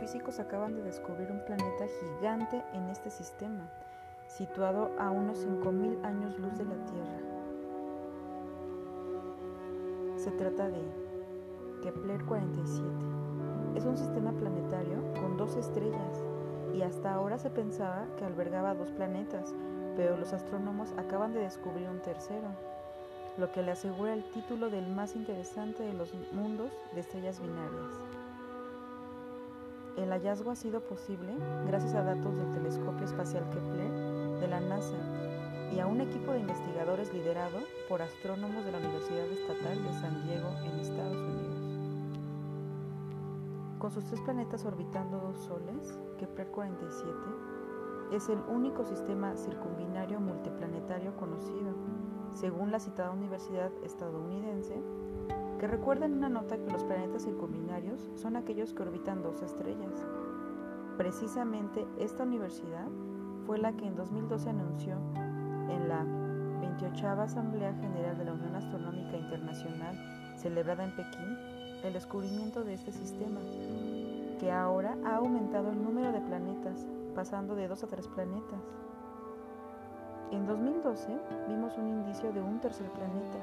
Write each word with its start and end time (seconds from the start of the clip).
físicos 0.00 0.40
acaban 0.40 0.74
de 0.74 0.82
descubrir 0.82 1.30
un 1.30 1.44
planeta 1.44 1.86
gigante 2.00 2.62
en 2.72 2.88
este 2.88 3.10
sistema, 3.10 3.68
situado 4.26 4.90
a 4.98 5.10
unos 5.10 5.46
5.000 5.46 6.04
años 6.04 6.38
luz 6.38 6.56
de 6.58 6.64
la 6.64 6.84
Tierra. 6.86 7.20
Se 10.16 10.30
trata 10.32 10.68
de 10.68 10.82
Kepler 11.82 12.24
47. 12.24 12.88
Es 13.76 13.84
un 13.84 13.96
sistema 13.96 14.32
planetario 14.32 14.98
con 15.14 15.36
dos 15.36 15.56
estrellas 15.56 16.24
y 16.74 16.82
hasta 16.82 17.14
ahora 17.14 17.38
se 17.38 17.50
pensaba 17.50 18.06
que 18.18 18.24
albergaba 18.24 18.74
dos 18.74 18.90
planetas, 18.90 19.54
pero 19.96 20.16
los 20.16 20.32
astrónomos 20.32 20.92
acaban 20.98 21.32
de 21.32 21.40
descubrir 21.40 21.88
un 21.88 22.00
tercero, 22.00 22.48
lo 23.38 23.50
que 23.52 23.62
le 23.62 23.72
asegura 23.72 24.12
el 24.12 24.24
título 24.32 24.68
del 24.68 24.88
más 24.88 25.16
interesante 25.16 25.82
de 25.82 25.94
los 25.94 26.12
mundos 26.32 26.70
de 26.94 27.00
estrellas 27.00 27.40
binarias. 27.40 28.19
El 30.00 30.08
hallazgo 30.12 30.50
ha 30.50 30.56
sido 30.56 30.80
posible 30.80 31.34
gracias 31.66 31.94
a 31.94 32.02
datos 32.02 32.34
del 32.34 32.50
telescopio 32.52 33.04
espacial 33.04 33.44
Kepler 33.50 34.40
de 34.40 34.48
la 34.48 34.58
NASA 34.58 34.96
y 35.74 35.78
a 35.78 35.86
un 35.86 36.00
equipo 36.00 36.32
de 36.32 36.40
investigadores 36.40 37.12
liderado 37.12 37.58
por 37.86 38.00
astrónomos 38.00 38.64
de 38.64 38.72
la 38.72 38.78
Universidad 38.78 39.26
Estatal 39.26 39.84
de 39.84 39.92
San 40.00 40.24
Diego 40.24 40.48
en 40.64 40.80
Estados 40.80 41.18
Unidos. 41.18 41.60
Con 43.78 43.90
sus 43.90 44.06
tres 44.06 44.22
planetas 44.22 44.64
orbitando 44.64 45.18
dos 45.18 45.36
soles, 45.36 45.98
Kepler 46.18 46.48
47 46.48 47.12
es 48.12 48.30
el 48.30 48.38
único 48.48 48.86
sistema 48.86 49.36
circumbinario 49.36 50.18
multiplanetario 50.18 51.14
conocido, 51.18 51.74
según 52.34 52.70
la 52.70 52.80
citada 52.80 53.10
universidad 53.10 53.70
estadounidense, 53.84 54.74
que 55.58 55.66
recuerda 55.66 56.06
en 56.06 56.14
una 56.14 56.28
nota 56.28 56.56
que 56.56 56.70
los 56.70 56.84
planetas 56.84 57.24
circumbinarios 57.24 58.08
son 58.14 58.36
aquellos 58.36 58.72
que 58.72 58.82
orbitan 58.82 59.22
dos 59.22 59.42
estrellas. 59.42 60.06
Precisamente 60.96 61.86
esta 61.98 62.24
universidad 62.24 62.88
fue 63.46 63.58
la 63.58 63.72
que 63.72 63.86
en 63.86 63.96
2012 63.96 64.50
anunció 64.50 64.96
en 65.68 65.88
la 65.88 66.04
28 66.60 67.08
Asamblea 67.08 67.74
General 67.74 68.16
de 68.16 68.24
la 68.24 68.32
Unión 68.32 68.54
Astronómica 68.54 69.16
Internacional, 69.16 69.96
celebrada 70.36 70.84
en 70.84 70.96
Pekín, 70.96 71.36
el 71.82 71.92
descubrimiento 71.92 72.64
de 72.64 72.74
este 72.74 72.92
sistema, 72.92 73.40
que 74.38 74.50
ahora 74.50 74.96
ha 75.04 75.16
aumentado 75.16 75.70
el 75.70 75.82
número 75.82 76.12
de 76.12 76.20
planetas, 76.20 76.86
pasando 77.14 77.54
de 77.54 77.68
dos 77.68 77.82
a 77.84 77.86
tres 77.86 78.06
planetas. 78.08 78.60
En 80.30 80.46
2012 80.46 81.18
vimos 81.48 81.76
un 81.76 81.88
indicio 81.88 82.32
de 82.32 82.40
un 82.40 82.60
tercer 82.60 82.88
planeta, 82.92 83.38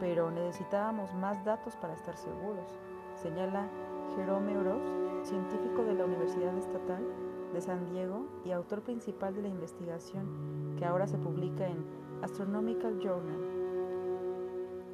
pero 0.00 0.28
necesitábamos 0.32 1.14
más 1.14 1.44
datos 1.44 1.76
para 1.76 1.94
estar 1.94 2.16
seguros, 2.16 2.80
señala 3.14 3.68
Jerome 4.16 4.58
Oroz, 4.58 4.82
científico 5.22 5.84
de 5.84 5.94
la 5.94 6.04
Universidad 6.04 6.56
Estatal 6.58 7.04
de 7.52 7.60
San 7.60 7.86
Diego 7.92 8.26
y 8.44 8.50
autor 8.50 8.82
principal 8.82 9.36
de 9.36 9.42
la 9.42 9.48
investigación 9.48 10.74
que 10.76 10.84
ahora 10.84 11.06
se 11.06 11.16
publica 11.16 11.64
en 11.68 11.86
Astronomical 12.22 12.98
Journal. 12.98 13.40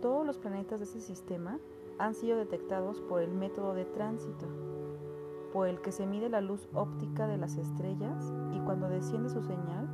Todos 0.03 0.27
los 0.27 0.37
planetas 0.37 0.81
de 0.81 0.85
ese 0.85 1.01
sistema 1.01 1.59
han 1.99 2.15
sido 2.15 2.37
detectados 2.37 3.01
por 3.01 3.23
el 3.23 3.33
método 3.33 3.73
de 3.73 3.87
tránsito, 3.87 4.47
por 5.51 5.67
el 5.67 5.81
que 5.81 5.93
se 5.93 6.07
mide 6.07 6.29
la 6.29 6.43
luz 6.43 6.69
óptica 6.75 7.27
de 7.27 7.39
las 7.39 7.57
estrellas 7.57 8.35
y 8.53 8.61
cuando 8.61 8.89
desciende 8.89 9.31
su 9.31 9.43
señal, 9.43 9.89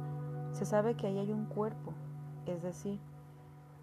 se 0.59 0.67
sabe 0.67 0.97
que 0.97 1.07
ahí 1.07 1.17
hay 1.19 1.31
un 1.31 1.45
cuerpo, 1.45 1.93
es 2.45 2.65
decir, 2.65 2.99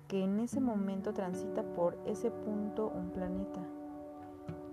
que 0.10 0.22
en 0.22 0.42
ese 0.42 0.60
momento 0.60 1.14
transita 1.14 1.64
por 1.64 1.98
ese 2.06 2.32
punto 2.32 2.92
un 2.94 3.12
planeta. 3.12 3.62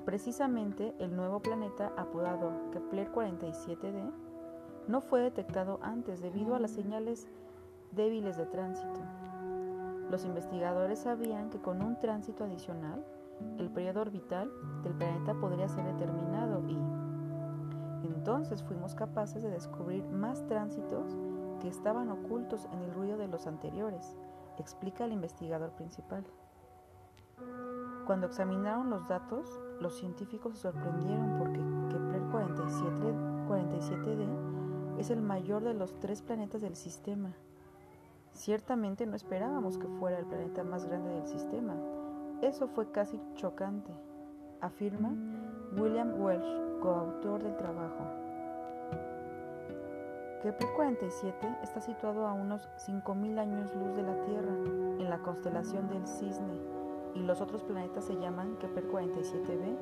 Precisamente 0.04 0.96
el 0.98 1.14
nuevo 1.14 1.38
planeta 1.38 1.92
apodado 1.96 2.50
Kepler 2.72 3.12
47d 3.12 4.10
no 4.88 5.00
fue 5.00 5.20
detectado 5.20 5.78
antes 5.80 6.20
debido 6.20 6.56
a 6.56 6.58
las 6.58 6.72
señales 6.72 7.28
débiles 7.92 8.36
de 8.36 8.46
tránsito. 8.46 9.00
Los 10.10 10.24
investigadores 10.24 10.98
sabían 10.98 11.50
que 11.50 11.60
con 11.60 11.82
un 11.82 12.00
tránsito 12.00 12.42
adicional, 12.42 13.06
el 13.58 13.70
periodo 13.70 14.00
orbital 14.00 14.50
del 14.82 14.94
planeta 14.94 15.34
podría 15.34 15.68
ser 15.68 15.84
determinado 15.84 16.68
y 16.68 16.76
entonces 18.08 18.60
fuimos 18.64 18.96
capaces 18.96 19.44
de 19.44 19.50
descubrir 19.50 20.04
más 20.08 20.44
tránsitos 20.48 21.16
que 21.60 21.68
estaban 21.68 22.10
ocultos 22.10 22.68
en 22.72 22.82
el 22.82 22.94
ruido 22.94 23.16
de 23.16 23.28
los 23.28 23.46
anteriores, 23.46 24.16
explica 24.58 25.04
el 25.04 25.12
investigador 25.12 25.70
principal. 25.72 26.24
Cuando 28.06 28.26
examinaron 28.26 28.90
los 28.90 29.06
datos, 29.08 29.60
los 29.80 29.96
científicos 29.96 30.54
se 30.54 30.62
sorprendieron 30.62 31.38
porque 31.38 31.60
Kepler 31.90 32.22
47, 32.30 32.98
47d 33.48 34.98
es 34.98 35.10
el 35.10 35.22
mayor 35.22 35.62
de 35.62 35.74
los 35.74 35.98
tres 36.00 36.22
planetas 36.22 36.60
del 36.62 36.76
sistema. 36.76 37.32
Ciertamente 38.32 39.06
no 39.06 39.16
esperábamos 39.16 39.78
que 39.78 39.86
fuera 39.86 40.18
el 40.18 40.26
planeta 40.26 40.64
más 40.64 40.86
grande 40.86 41.10
del 41.10 41.26
sistema. 41.26 41.74
Eso 42.40 42.68
fue 42.68 42.90
casi 42.90 43.20
chocante, 43.34 43.92
afirma 44.60 45.14
William 45.76 46.20
Welsh, 46.20 46.80
coautor 46.80 47.42
del 47.42 47.56
trabajo. 47.56 48.21
Kepler 50.42 50.72
47 50.72 51.58
está 51.62 51.80
situado 51.80 52.26
a 52.26 52.32
unos 52.32 52.68
5.000 52.76 53.38
años 53.38 53.72
luz 53.76 53.94
de 53.94 54.02
la 54.02 54.20
Tierra, 54.24 54.52
en 54.98 55.08
la 55.08 55.18
constelación 55.18 55.88
del 55.88 56.04
Cisne, 56.04 56.58
y 57.14 57.20
los 57.20 57.40
otros 57.40 57.62
planetas 57.62 58.06
se 58.06 58.16
llaman 58.16 58.56
Kepler 58.56 58.90
47b 58.90 59.76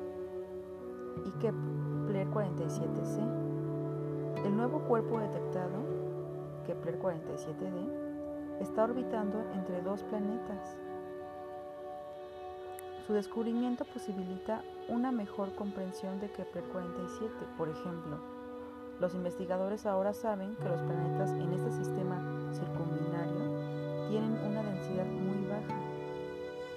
y 1.25 1.31
Kepler 1.39 2.29
47c. 2.29 4.45
El 4.45 4.55
nuevo 4.55 4.81
cuerpo 4.81 5.19
detectado, 5.19 5.79
Kepler 6.67 7.01
47d, 7.01 8.59
está 8.59 8.83
orbitando 8.83 9.41
entre 9.55 9.81
dos 9.81 10.03
planetas. 10.03 10.77
Su 13.07 13.13
descubrimiento 13.13 13.83
posibilita 13.85 14.61
una 14.89 15.11
mejor 15.11 15.55
comprensión 15.55 16.19
de 16.19 16.29
Kepler 16.29 16.65
47. 16.65 17.33
Por 17.57 17.67
ejemplo, 17.67 18.40
los 19.01 19.15
investigadores 19.15 19.87
ahora 19.87 20.13
saben 20.13 20.55
que 20.57 20.69
los 20.69 20.79
planetas 20.79 21.31
en 21.31 21.51
este 21.53 21.71
sistema 21.71 22.21
circumbinario 22.53 24.07
tienen 24.07 24.37
una 24.45 24.61
densidad 24.61 25.07
muy 25.07 25.43
baja, 25.47 25.75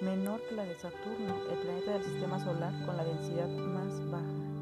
menor 0.01 0.41
que 0.49 0.55
la 0.55 0.63
de 0.63 0.73
Saturno, 0.73 1.35
el 1.51 1.57
planeta 1.59 1.91
del 1.91 2.03
sistema 2.03 2.43
solar 2.43 2.73
con 2.87 2.97
la 2.97 3.03
densidad 3.03 3.47
más 3.47 4.09
baja. 4.09 4.54